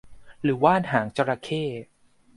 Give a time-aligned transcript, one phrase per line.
[0.43, 1.63] หรือว่านหางจระเข้